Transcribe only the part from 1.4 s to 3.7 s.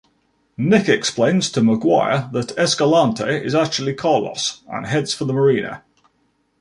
to Maguire that Escalante is